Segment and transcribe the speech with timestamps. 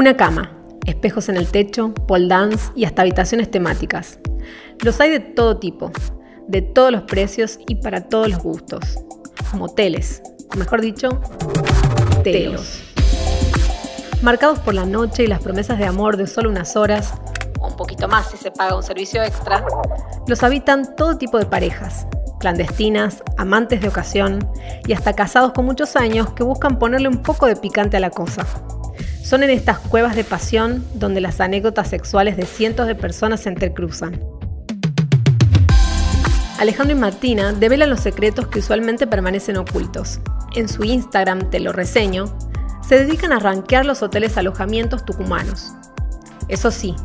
[0.00, 0.50] Una cama,
[0.86, 4.18] espejos en el techo, pole dance y hasta habitaciones temáticas.
[4.78, 5.92] Los hay de todo tipo,
[6.48, 8.96] de todos los precios y para todos los gustos.
[9.52, 10.22] Moteles,
[10.54, 11.20] o mejor dicho,
[12.24, 12.80] telos.
[14.22, 17.12] Marcados por la noche y las promesas de amor de solo unas horas,
[17.60, 19.66] o un poquito más si se paga un servicio extra,
[20.26, 22.06] los habitan todo tipo de parejas,
[22.38, 24.50] clandestinas, amantes de ocasión
[24.86, 28.08] y hasta casados con muchos años que buscan ponerle un poco de picante a la
[28.08, 28.46] cosa.
[29.30, 33.48] Son en estas cuevas de pasión donde las anécdotas sexuales de cientos de personas se
[33.48, 34.20] intercruzan.
[36.58, 40.18] Alejandro y Martina develan los secretos que usualmente permanecen ocultos.
[40.56, 42.24] En su Instagram, te lo reseño,
[42.82, 45.74] se dedican a rankear los hoteles alojamientos tucumanos.
[46.48, 46.96] Eso sí,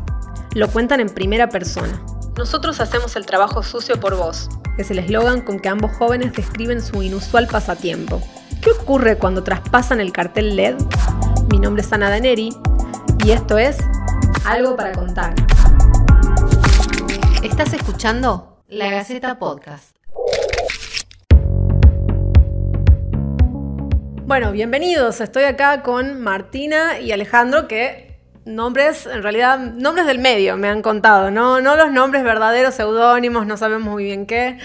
[0.52, 2.02] lo cuentan en primera persona.
[2.36, 6.82] Nosotros hacemos el trabajo sucio por vos, es el eslogan con que ambos jóvenes describen
[6.82, 8.20] su inusual pasatiempo.
[8.60, 10.74] ¿Qué ocurre cuando traspasan el cartel LED?
[11.50, 12.50] Mi nombre es Ana Daneri
[13.24, 13.78] y esto es
[14.44, 15.34] Algo para contar.
[17.42, 18.62] ¿Estás escuchando?
[18.68, 19.96] La Gaceta Podcast.
[24.26, 25.20] Bueno, bienvenidos.
[25.20, 30.82] Estoy acá con Martina y Alejandro, que nombres, en realidad, nombres del medio me han
[30.82, 34.58] contado, no, no los nombres verdaderos, seudónimos, no sabemos muy bien qué.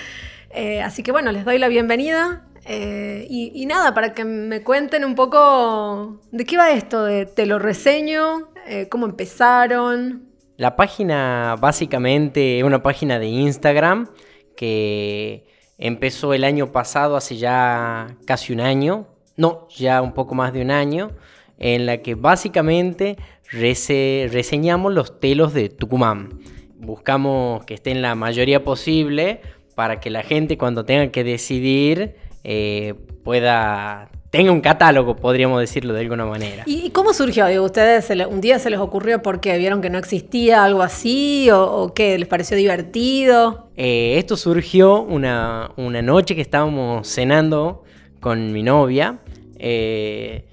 [0.50, 2.44] Eh, así que bueno, les doy la bienvenida.
[2.66, 7.46] Eh, y, nada, para que me cuenten un poco de qué va esto, de te
[7.46, 10.30] lo reseño, eh, cómo empezaron.
[10.58, 14.10] La página básicamente es una página de Instagram
[14.56, 15.46] que
[15.78, 20.62] empezó el año pasado, hace ya casi un año, no, ya un poco más de
[20.62, 21.12] un año,
[21.58, 23.18] en la que básicamente
[23.52, 26.40] reseñamos los telos de Tucumán.
[26.76, 29.42] Buscamos que estén la mayoría posible
[29.76, 35.94] para que la gente cuando tenga que decidir eh, pueda tenga un catálogo, podríamos decirlo
[35.94, 36.64] de alguna manera.
[36.66, 37.46] ¿Y cómo surgió?
[37.62, 42.18] ¿Ustedes un día se les ocurrió porque vieron que no existía algo así o, qué?
[42.18, 43.68] ¿Les pareció divertido?
[43.76, 47.84] Eh, esto surgió una, noche que estábamos cenando
[48.22, 49.20] con mi novia.
[49.60, 50.46] Eh,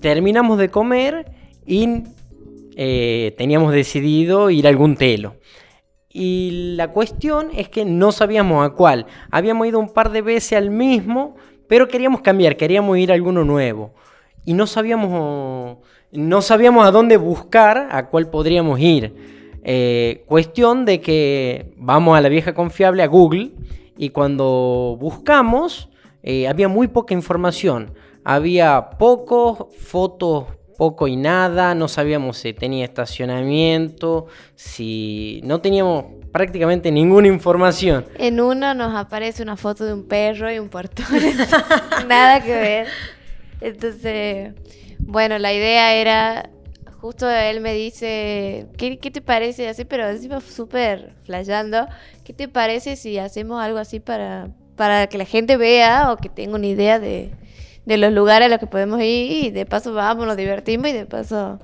[0.00, 1.26] terminamos de comer
[1.66, 2.04] y
[3.36, 5.34] teníamos decidido ir a algún telo.
[6.20, 9.06] Y la cuestión es que no sabíamos a cuál.
[9.30, 11.36] Habíamos ido un par de veces al mismo,
[11.68, 13.92] pero queríamos cambiar, queríamos ir a alguno nuevo.
[14.44, 15.78] Y no sabíamos,
[16.10, 19.14] no sabíamos a dónde buscar, a cuál podríamos ir.
[19.62, 23.52] Eh, cuestión de que vamos a la vieja confiable, a Google,
[23.96, 25.88] y cuando buscamos,
[26.24, 27.94] eh, había muy poca información.
[28.24, 30.46] Había pocos fotos,
[30.78, 38.06] poco y nada, no sabíamos si tenía estacionamiento, si no teníamos prácticamente ninguna información.
[38.16, 41.04] En uno nos aparece una foto de un perro y un portón.
[42.08, 42.86] Nada que ver.
[43.60, 44.54] Entonces,
[45.00, 46.48] bueno, la idea era,
[47.00, 49.84] justo él me dice, ¿qué, te parece así?
[49.84, 51.88] Pero encima súper flayando,
[52.22, 56.28] ¿qué te parece si hacemos algo así para, para que la gente vea o que
[56.28, 57.32] tenga una idea de,
[57.88, 60.92] de los lugares a los que podemos ir y de paso vamos, nos divertimos y
[60.92, 61.58] de paso...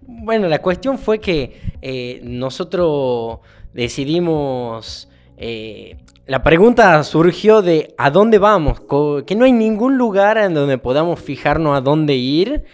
[0.00, 3.38] Bueno, la cuestión fue que eh, nosotros
[3.72, 5.08] decidimos...
[5.36, 5.96] Eh,
[6.26, 8.80] la pregunta surgió de ¿a dónde vamos?
[9.24, 12.64] Que no hay ningún lugar en donde podamos fijarnos a dónde ir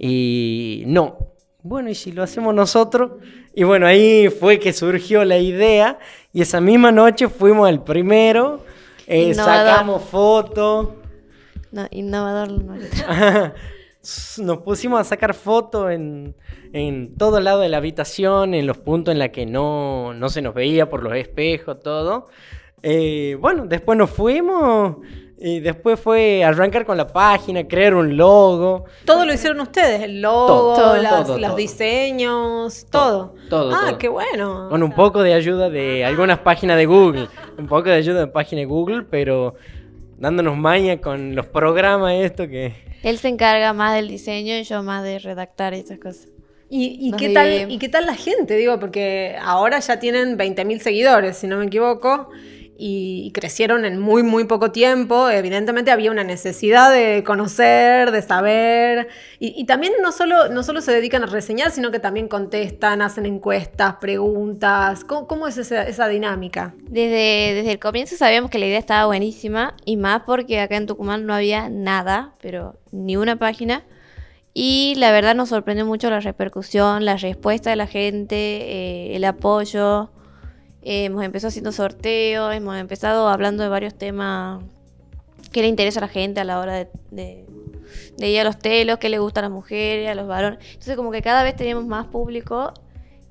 [0.00, 1.18] y no.
[1.62, 3.12] Bueno, ¿y si lo hacemos nosotros?
[3.54, 5.98] Y bueno, ahí fue que surgió la idea
[6.32, 8.64] y esa misma noche fuimos al primero,
[9.06, 11.03] eh, sacamos fotos.
[11.74, 12.52] No, innovador.
[14.38, 16.36] Nos pusimos a sacar fotos en,
[16.72, 20.40] en todo lado de la habitación, en los puntos en los que no, no se
[20.40, 22.28] nos veía por los espejos, todo.
[22.80, 24.98] Eh, bueno, después nos fuimos
[25.36, 28.84] y después fue arrancar con la página, crear un logo.
[29.04, 30.76] Todo lo hicieron ustedes, el logo,
[31.38, 33.34] los diseños, todo.
[33.50, 33.74] Todo.
[33.74, 34.68] Ah, qué bueno.
[34.68, 37.26] Con un poco de ayuda de algunas páginas de Google,
[37.58, 39.56] un poco de ayuda de página de Google, pero
[40.18, 42.72] dándonos maña con los programas esto que...
[43.02, 46.28] Él se encarga más del diseño y yo más de redactar esas cosas.
[46.70, 48.56] ¿Y, qué tal, ¿Y qué tal la gente?
[48.56, 52.30] Digo, porque ahora ya tienen 20.000 seguidores, si no me equivoco,
[52.76, 55.28] y, crecieron en muy, muy poco tiempo.
[55.28, 59.08] Evidentemente había una necesidad de conocer, de saber.
[59.38, 63.26] Y, también no solo, no solo se dedican a reseñar, sino que también contestan, hacen
[63.26, 65.04] encuestas, preguntas.
[65.04, 66.74] ¿Cómo, es esa, dinámica?
[66.82, 70.86] Desde, desde el comienzo sabíamos que la idea estaba buenísima, y más porque acá en
[70.86, 73.84] Tucumán no había nada, pero ni una página.
[74.54, 79.24] Y la verdad nos sorprendió mucho la repercusión, la respuesta de la gente, eh, el
[79.24, 80.10] apoyo.
[80.84, 84.62] Eh, hemos empezado haciendo sorteos, hemos empezado hablando de varios temas
[85.50, 87.46] que le interesa a la gente a la hora de,
[88.18, 90.58] de ir a los telos, qué le gusta a las mujeres, a los varones.
[90.68, 92.74] Entonces como que cada vez teníamos más público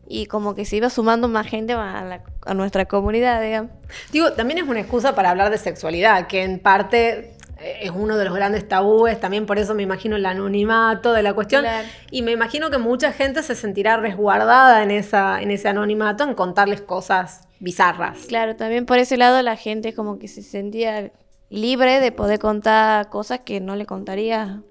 [0.07, 3.71] y como que se iba sumando más gente a, la- a nuestra comunidad, digamos.
[4.11, 7.32] Digo, también es una excusa para hablar de sexualidad, que en parte
[7.63, 11.33] es uno de los grandes tabúes, también por eso me imagino el anonimato de la
[11.33, 11.61] cuestión.
[11.61, 11.87] Claro.
[12.11, 16.33] Y me imagino que mucha gente se sentirá resguardada en, esa, en ese anonimato, en
[16.33, 18.25] contarles cosas bizarras.
[18.27, 21.11] Claro, también por ese lado la gente como que se sentía
[21.49, 24.61] libre de poder contar cosas que no le contaría.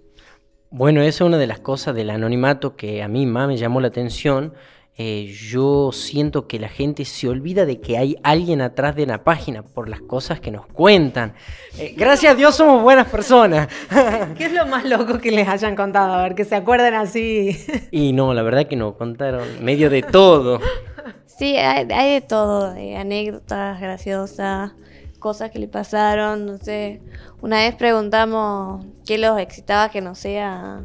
[0.70, 3.80] Bueno, esa es una de las cosas del anonimato que a mí más me llamó
[3.80, 4.54] la atención.
[5.04, 9.24] Eh, yo siento que la gente se olvida de que hay alguien atrás de la
[9.24, 11.34] página por las cosas que nos cuentan.
[11.76, 13.66] Eh, gracias a Dios somos buenas personas.
[14.38, 16.14] ¿Qué es lo más loco que les hayan contado?
[16.14, 17.58] A ver, que se acuerden así.
[17.90, 20.60] y no, la verdad que nos contaron medio de todo.
[21.26, 24.70] Sí, hay, hay de todo, de anécdotas graciosas,
[25.18, 27.00] cosas que le pasaron, no sé.
[27.40, 30.80] Una vez preguntamos qué los excitaba que no sea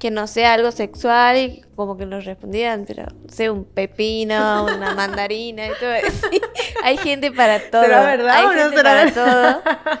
[0.00, 4.64] que no sea algo sexual y como que nos respondían, pero no sé, un pepino,
[4.64, 6.26] una mandarina y todo eso.
[6.82, 7.82] Hay gente para todo.
[7.82, 9.62] ¿Será verdad Hay o no gente será para verdad?
[9.62, 10.00] todo.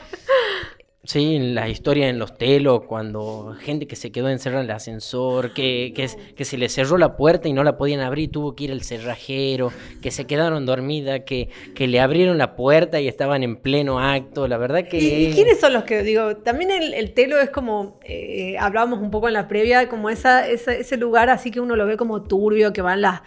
[1.10, 5.52] Sí, las historias en los telos, cuando gente que se quedó encerrada en el ascensor,
[5.52, 8.70] que, que, se le cerró la puerta y no la podían abrir, tuvo que ir
[8.70, 13.56] al cerrajero, que se quedaron dormidas, que, que le abrieron la puerta y estaban en
[13.56, 14.46] pleno acto.
[14.46, 14.98] La verdad que...
[14.98, 19.10] ¿Y, quiénes son los que, digo, también el, el telo es como, eh, hablábamos un
[19.10, 22.22] poco en la previa, como esa, esa- ese lugar así que uno lo ve como
[22.22, 23.22] turbio, que van las,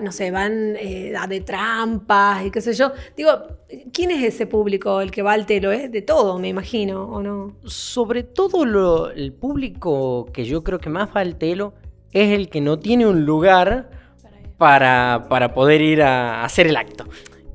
[0.00, 2.92] no sé, van eh, de trampas y qué sé yo.
[3.18, 3.48] Digo,
[3.92, 5.72] ¿quién es ese público el que va al telo?
[5.72, 7.56] Es de todo, me imagino, ¿o no?
[7.64, 11.74] Sobre todo el público que yo creo que más va al telo
[12.12, 13.90] es el que no tiene un lugar
[14.58, 17.04] para, para poder ir a hacer el acto.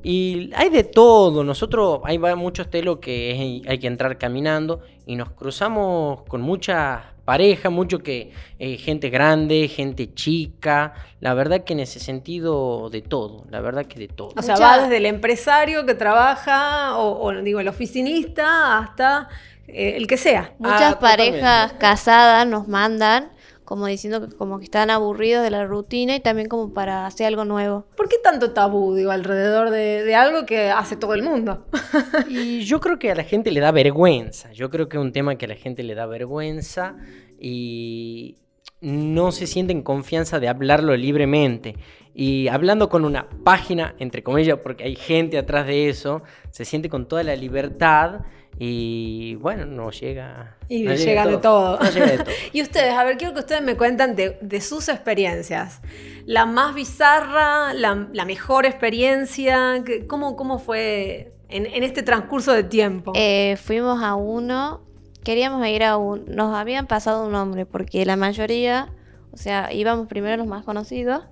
[0.02, 5.30] Y hay de todo, nosotros hay muchos telos que hay que entrar caminando y nos
[5.30, 11.80] cruzamos con muchas parejas, mucho que eh, gente grande, gente chica, la verdad que en
[11.80, 14.32] ese sentido de todo, la verdad que de todo.
[14.34, 19.28] O sea, Mucha- va desde el empresario que trabaja, o, o, digo, el oficinista, hasta
[19.66, 20.54] eh, el que sea.
[20.58, 23.30] Muchas Ah, parejas casadas nos mandan
[23.68, 27.26] como diciendo que como que están aburridos de la rutina y también como para hacer
[27.26, 27.84] algo nuevo.
[27.98, 31.66] ¿Por qué tanto tabú, digo, alrededor de, de algo que hace todo el mundo?
[32.30, 34.50] Y yo creo que a la gente le da vergüenza.
[34.52, 36.96] Yo creo que es un tema que a la gente le da vergüenza
[37.38, 38.38] y
[38.80, 41.76] no se siente en confianza de hablarlo libremente.
[42.14, 46.22] Y hablando con una página, entre comillas, porque hay gente atrás de eso,
[46.52, 48.22] se siente con toda la libertad
[48.60, 50.56] y bueno, no llega.
[50.68, 51.78] Y no llega de todo.
[51.78, 51.84] todo.
[51.84, 52.34] No llega de todo.
[52.52, 55.80] Y ustedes, a ver, quiero que ustedes me cuentan de, de sus experiencias.
[56.26, 62.64] La más bizarra, la, la mejor experiencia, ¿cómo, cómo fue en, en este transcurso de
[62.64, 63.12] tiempo?
[63.14, 64.80] Eh, fuimos a uno,
[65.22, 68.92] queríamos ir a un, nos habían pasado un nombre porque la mayoría,
[69.30, 71.22] o sea, íbamos primero los más conocidos,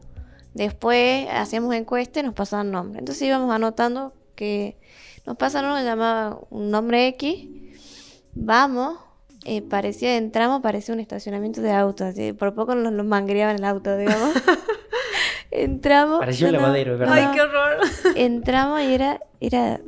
[0.55, 3.01] después hacíamos encuesta y nos pasaban nombres.
[3.01, 4.77] Entonces íbamos anotando que
[5.27, 7.49] nos pasan uno que llamaba un nombre X,
[8.35, 8.99] vamos,
[9.45, 13.65] eh, parecía, entramos, parecía un estacionamiento de autos, así, por poco nos lo mangreaban el
[13.65, 14.35] auto, digamos.
[15.51, 16.21] entramos.
[16.21, 17.15] Pareció un no, no, lavadero, es verdad.
[17.15, 17.33] Ay, no.
[17.33, 17.77] qué horror.
[18.17, 19.81] entramos y era, era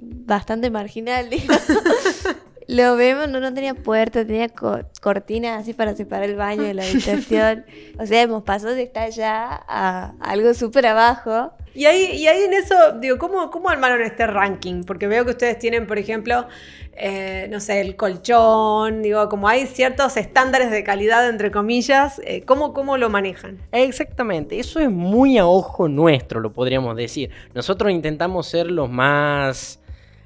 [0.00, 1.54] bastante marginal, digo.
[2.68, 6.74] Lo vemos, no, no tenía puerta, tenía co- cortinas así para separar el baño de
[6.74, 7.64] la habitación.
[7.98, 11.52] O sea, hemos pasado de estar ya a algo súper abajo.
[11.74, 14.82] Y ahí, y ahí en eso, digo, ¿cómo, ¿cómo armaron este ranking?
[14.84, 16.46] Porque veo que ustedes tienen, por ejemplo,
[16.94, 22.42] eh, no sé, el colchón, digo, como hay ciertos estándares de calidad, entre comillas, eh,
[22.46, 23.58] ¿cómo, ¿cómo lo manejan?
[23.72, 27.30] Exactamente, eso es muy a ojo nuestro, lo podríamos decir.
[27.54, 29.78] Nosotros intentamos ser los más...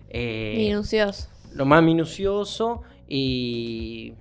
[0.08, 1.28] eh, Minucioso.
[1.54, 4.14] Lo más minucioso y...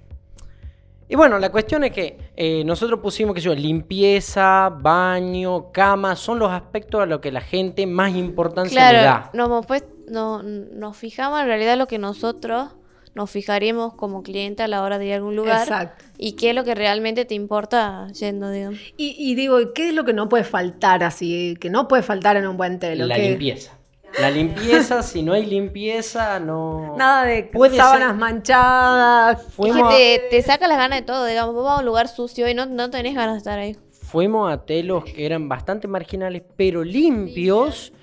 [1.11, 6.37] Y bueno, la cuestión es que eh, nosotros pusimos que yo, limpieza, baño, cama, son
[6.37, 9.31] los aspectos a los que la gente más importancia le Claro, da.
[9.33, 12.69] no, hemos pues, no, nos fijamos en realidad lo que nosotros
[13.15, 15.63] nos fijaríamos como cliente a la hora de ir a algún lugar.
[15.67, 16.05] Exacto.
[16.19, 18.77] Y qué es lo que realmente te importa yendo, digamos.
[18.95, 21.57] Y, y digo, ¿qué es lo que no puede faltar así?
[21.59, 23.07] Que no puede faltar en un buen telo.
[23.07, 23.78] La limpieza.
[24.19, 26.95] La limpieza, si no hay limpieza, no...
[26.97, 29.41] Nada de Puede sábanas ser- manchadas.
[29.47, 31.85] Es Fuimos, que te, te saca las ganas de todo, digamos, vos vas a un
[31.85, 33.77] lugar sucio y no, no tenés ganas de estar ahí.
[33.91, 37.93] fuimos a telos que eran bastante marginales, pero limpios.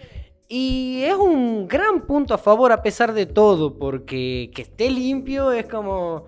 [0.49, 5.51] Y es un gran punto a favor a pesar de todo, porque que esté limpio
[5.51, 6.27] es como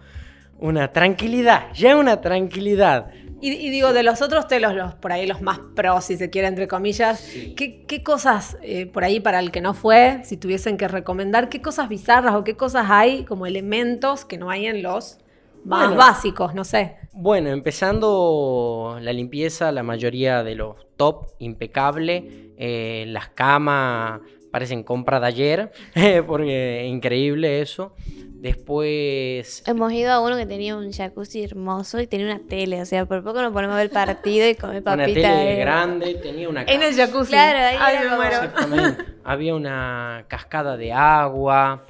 [0.59, 3.11] una tranquilidad, ya una tranquilidad.
[3.41, 6.31] Y, y digo, de los otros telos, los, por ahí los más pros, si se
[6.31, 7.23] quiere, entre comillas,
[7.57, 11.49] ¿qué, qué cosas, eh, por ahí para el que no fue, si tuviesen que recomendar,
[11.49, 15.19] qué cosas bizarras o qué cosas hay como elementos que no hay en los
[15.65, 15.97] más Bueno.
[15.97, 16.97] básicos, no sé.
[17.13, 22.53] Bueno, empezando la limpieza, la mayoría de los top, impecable.
[22.57, 25.73] Eh, las camas parecen compra de ayer,
[26.27, 27.95] porque increíble eso.
[28.41, 32.85] Después, Hemos ido a uno que tenía un jacuzzi hermoso y tenía una tele, o
[32.87, 35.15] sea, por poco nos ponemos a ver el partido y comer una papitas.
[35.23, 35.57] tele eh.
[35.61, 37.31] grande, tenía una En el jacuzzi.
[37.33, 38.97] Claro, ahí Ay, era me muero.
[39.25, 41.85] Había una cascada de agua.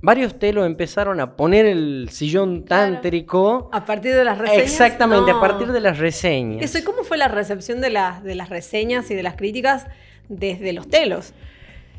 [0.00, 2.92] Varios telos empezaron a poner el sillón Claro.
[2.94, 3.68] tántrico.
[3.72, 4.64] A partir de las reseñas.
[4.64, 5.38] Exactamente, No.
[5.38, 6.64] a partir de las reseñas.
[6.64, 9.86] Eso, ¿y cómo fue la recepción de las, de las reseñas y de las críticas
[10.28, 11.34] desde los telos?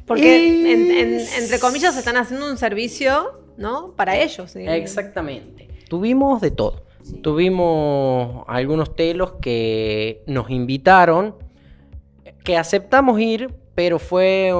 [0.05, 3.91] Porque, Y- en- en- entre comillas, están haciendo un servicio, ¿no?
[3.95, 4.51] Para ellos.
[4.51, 4.65] ¿sí?
[4.67, 5.67] Exactamente.
[5.89, 6.83] Tuvimos de todo.
[7.21, 11.35] Tuvimos algunos telos que nos invitaron,
[12.43, 14.51] que aceptamos ir, pero fue,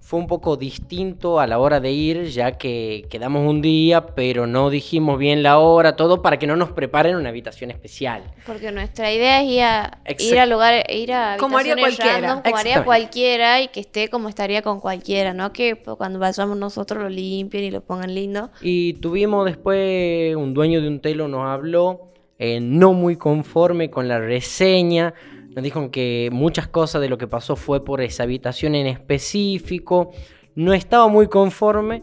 [0.00, 4.46] fue un poco distinto a la hora de ir, ya que quedamos un día, pero
[4.46, 8.22] no dijimos bien la hora, todo para que no nos preparen una habitación especial.
[8.46, 12.20] Porque nuestra idea es ir a, ir a lugar, ir a Como haría cualquiera.
[12.20, 15.52] random, como haría cualquiera y que esté como estaría con cualquiera, ¿no?
[15.52, 18.50] Que pues, cuando vayamos nosotros lo limpien y lo pongan lindo.
[18.62, 24.08] Y tuvimos después un dueño de un telo nos habló, eh, no muy conforme con
[24.08, 25.14] la reseña.
[25.54, 30.10] Nos dijo que muchas cosas de lo que pasó fue por esa habitación en específico.
[30.54, 32.02] No estaba muy conforme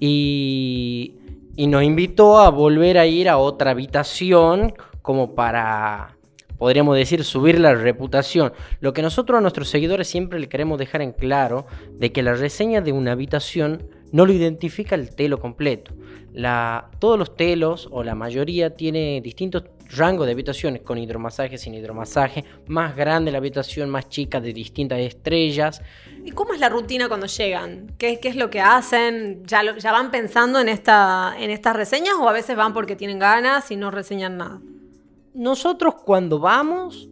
[0.00, 1.14] y,
[1.56, 6.16] y nos invitó a volver a ir a otra habitación como para,
[6.56, 8.52] podríamos decir, subir la reputación.
[8.80, 12.34] Lo que nosotros a nuestros seguidores siempre le queremos dejar en claro, de que la
[12.34, 15.94] reseña de una habitación no lo identifica el telo completo.
[16.98, 19.64] Todos los telos, o la mayoría, tiene distintos
[19.96, 24.98] rangos de habitaciones, con hidromasaje, sin hidromasaje, más grande la habitación, más chica, de distintas
[25.00, 25.80] estrellas.
[26.24, 27.92] ¿Y cómo es la rutina cuando llegan?
[27.98, 29.42] ¿Qué, qué es lo que hacen?
[29.46, 32.96] ¿Ya, lo- ya van pensando en, esta, en estas reseñas o a veces van porque
[32.96, 34.60] tienen ganas y no reseñan nada?
[35.34, 37.08] Nosotros cuando vamos,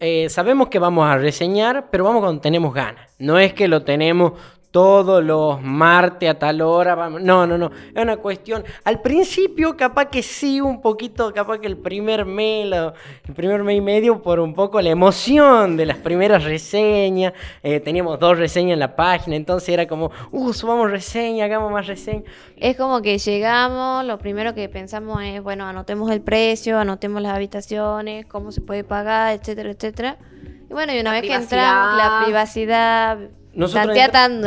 [0.00, 3.10] eh, sabemos que vamos a reseñar, pero vamos cuando tenemos ganas.
[3.18, 4.32] No es que lo tenemos
[4.74, 6.96] todos los martes a tal hora.
[6.96, 7.22] Vamos.
[7.22, 7.70] No, no, no.
[7.94, 8.64] Es una cuestión.
[8.82, 13.78] Al principio, capaz que sí, un poquito, capaz que el primer mes, el primer mes
[13.78, 17.34] y medio, por un poco la emoción de las primeras reseñas.
[17.62, 21.86] Eh, teníamos dos reseñas en la página, entonces era como, uh, subamos reseña, hagamos más
[21.86, 22.24] reseña.
[22.56, 27.36] Es como que llegamos, lo primero que pensamos es, bueno, anotemos el precio, anotemos las
[27.36, 30.18] habitaciones, cómo se puede pagar, etcétera, etcétera.
[30.68, 33.18] Y bueno, y una La vez que entramos, la privacidad,
[33.56, 33.94] Nosotros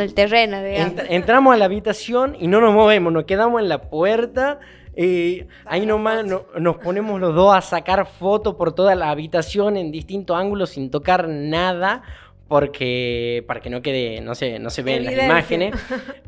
[0.00, 0.94] el terreno, digamos.
[0.94, 4.58] Ent- entramos a la habitación y no nos movemos, nos quedamos en la puerta.
[4.96, 9.76] Y ahí nomás no- nos ponemos los dos a sacar fotos por toda la habitación
[9.76, 12.02] en distintos ángulos sin tocar nada.
[12.48, 15.74] Porque para que no quede, no se, no se ven las imágenes.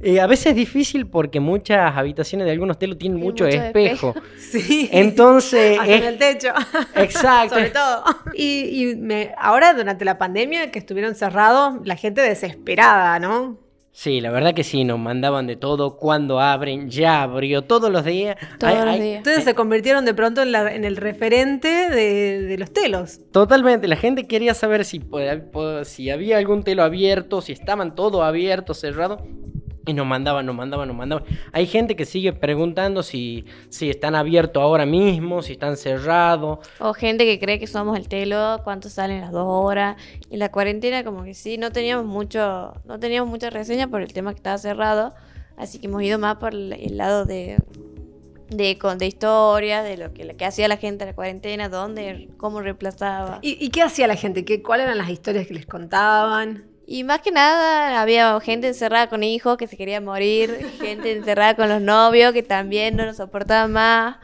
[0.02, 4.14] Y a veces es difícil porque muchas habitaciones de algunos telos tienen mucho, mucho espejo.
[4.38, 4.88] Sí.
[4.92, 6.48] Entonces, Hasta en el techo.
[6.96, 7.54] exacto.
[7.54, 8.04] Sobre todo.
[8.34, 13.58] Y, y me- ahora, durante la pandemia, que estuvieron cerrados, la gente desesperada, ¿no?
[14.02, 15.98] Sí, la verdad que sí, nos mandaban de todo.
[15.98, 18.34] Cuando abren, ya abrió todos los días.
[18.58, 19.18] Todos los días.
[19.18, 23.20] Ustedes se convirtieron de pronto en, la- en el referente de, de los telos.
[23.30, 25.02] Totalmente, la gente quería saber si,
[25.84, 29.20] si había algún telo abierto, si estaban todos abiertos, cerrados.
[29.90, 31.24] Y nos mandaban, nos mandaban, nos mandaban.
[31.52, 36.60] Hay gente que sigue preguntando si, si están abiertos ahora mismo, si están cerrados.
[36.78, 39.96] O gente que cree que somos el telo, cuánto salen las dos horas.
[40.30, 44.12] Y la cuarentena como que sí, no teníamos mucho, no teníamos mucha reseña por el
[44.12, 45.12] tema que estaba cerrado.
[45.56, 47.58] Así que hemos ido más por el, lado de,
[48.48, 51.68] de, con- de historias, de lo que, lo que hacía la gente en la cuarentena,
[51.68, 53.40] dónde, cómo reemplazaba.
[53.42, 54.44] Y, ¿Y, y qué hacía la gente?
[54.44, 56.69] ¿Qué, ¿Cuáles eran las historias que les contaban?
[57.04, 61.68] Más que nada había gente encerrada con hijos que se quería morir, gente encerrada con
[61.68, 64.16] los novios que también no nos soportaban más.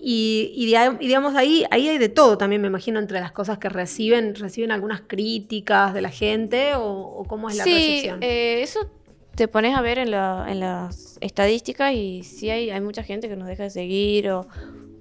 [0.00, 3.58] Y, y y digamos, ahí, ahí hay de todo también, me imagino, entre las cosas
[3.58, 4.34] que reciben.
[4.34, 8.20] ¿Reciben algunas críticas de la gente o, o cómo es la sí, recepción?
[8.20, 8.80] eh, eso
[9.34, 13.28] te pones a ver en, la- en las estadísticas y sí hay, hay mucha gente
[13.28, 14.48] que nos deja de seguir o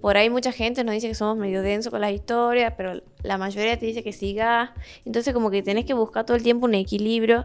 [0.02, 3.38] por ahí mucha gente nos dice que somos medio denso con las historias, pero la
[3.38, 4.70] mayoría te dice que sigas.
[5.06, 7.44] Entonces como que tenés que buscar todo el tiempo un equilibrio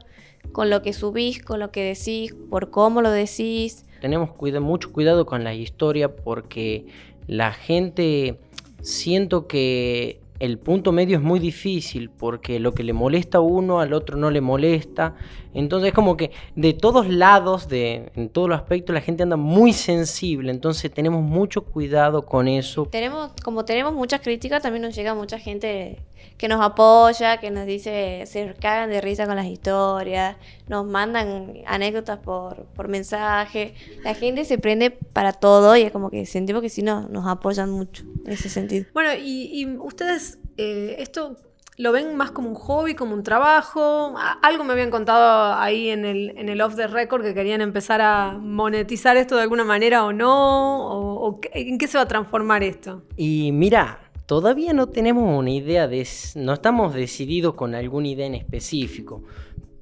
[0.52, 3.84] con lo que subís, con lo que decís, por cómo lo decís.
[4.00, 4.30] Tenemos
[4.60, 6.86] mucho cuidado con la historia porque
[7.26, 8.38] la gente
[8.80, 13.78] siento que el punto medio es muy difícil porque lo que le molesta a uno
[13.78, 15.14] al otro no le molesta.
[15.54, 19.36] Entonces es como que de todos lados, de, en todos los aspectos, la gente anda
[19.36, 20.50] muy sensible.
[20.50, 22.88] Entonces tenemos mucho cuidado con eso.
[22.90, 26.02] Tenemos, como tenemos muchas críticas, también nos llega mucha gente
[26.38, 31.54] que nos apoya, que nos dice, se cagan de risa con las historias, nos mandan
[31.66, 33.74] anécdotas por, por mensaje.
[34.02, 37.26] La gente se prende para todo y es como que sentimos que sí nos, nos
[37.26, 38.86] apoyan mucho en ese sentido.
[38.92, 41.36] Bueno, y, y ustedes, eh, esto
[41.78, 44.14] lo ven más como un hobby, como un trabajo.
[44.42, 48.00] Algo me habían contado ahí en el, en el off the record que querían empezar
[48.00, 50.86] a monetizar esto de alguna manera o no.
[51.18, 53.02] O, ¿En qué se va a transformar esto?
[53.16, 56.06] Y mira, todavía no tenemos una idea de,
[56.36, 59.22] no estamos decididos con alguna idea en específico.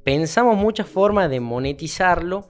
[0.05, 2.49] Pensamos muchas formas de monetizarlo,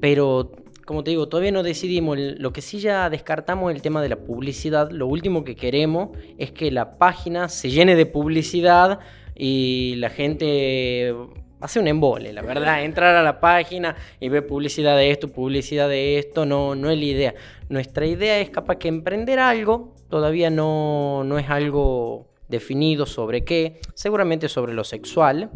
[0.00, 0.52] pero
[0.88, 2.16] como te digo, todavía no decidimos.
[2.18, 4.90] Lo que sí ya descartamos es el tema de la publicidad.
[4.90, 8.98] Lo último que queremos es que la página se llene de publicidad
[9.34, 11.14] y la gente
[11.60, 12.82] hace un embole, la verdad.
[12.84, 16.96] Entrar a la página y ver publicidad de esto, publicidad de esto, no, no es
[16.96, 17.34] la idea.
[17.68, 23.78] Nuestra idea es capaz que emprender algo, todavía no, no es algo definido sobre qué,
[23.92, 25.50] seguramente sobre lo sexual,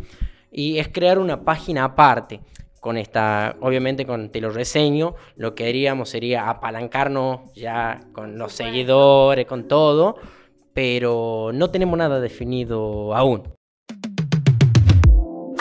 [0.50, 2.40] y es crear una página aparte.
[2.82, 8.52] Con esta, obviamente con Te lo reseño, lo que haríamos sería apalancarnos ya con los
[8.54, 10.16] seguidores, con todo,
[10.74, 13.44] pero no tenemos nada definido aún.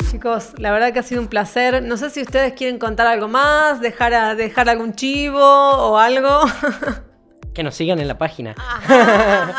[0.10, 1.84] Chicos, la verdad que ha sido un placer.
[1.84, 6.40] No sé si ustedes quieren contar algo más, dejar, a- dejar algún chivo o algo.
[7.54, 8.56] Que nos sigan en la página.
[8.58, 9.54] Ajá.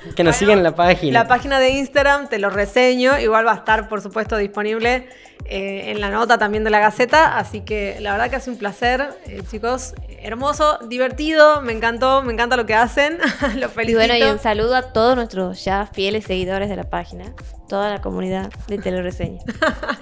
[0.16, 1.12] Que nos sigan en la página.
[1.22, 3.18] La página de Instagram, te lo reseño.
[3.18, 5.08] Igual va a estar, por supuesto, disponible
[5.44, 7.36] eh, en la nota también de la Gaceta.
[7.38, 9.94] Así que la verdad que ha sido un placer, eh, chicos.
[10.20, 13.18] Hermoso, divertido, me encantó, me encanta lo que hacen.
[13.56, 13.98] lo Y felicito.
[13.98, 17.32] bueno, y un saludo a todos nuestros ya fieles seguidores de la página,
[17.68, 19.40] toda la comunidad de Telereseña.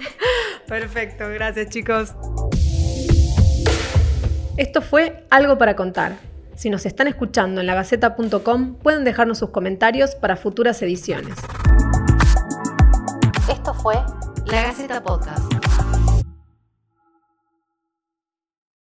[0.67, 2.13] Perfecto, gracias chicos.
[4.57, 6.13] Esto fue Algo para contar.
[6.57, 11.35] Si nos están escuchando en lagaceta.com, pueden dejarnos sus comentarios para futuras ediciones.
[13.47, 13.95] Esto fue
[14.47, 15.56] La Gaceta Podcast.